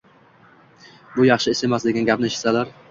[1.19, 2.79] bu yaxshi ish emas”, degan gapni eshitsalar